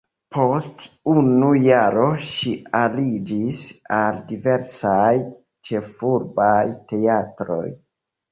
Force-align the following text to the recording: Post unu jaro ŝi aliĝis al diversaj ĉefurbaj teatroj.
Post 0.35 0.85
unu 1.11 1.49
jaro 1.65 2.05
ŝi 2.29 2.53
aliĝis 2.79 3.61
al 3.99 4.17
diversaj 4.31 5.13
ĉefurbaj 5.69 6.65
teatroj. 6.93 7.63